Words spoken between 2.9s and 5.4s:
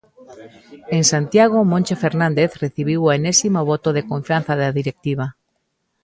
o enésimo voto de confianza da directiva.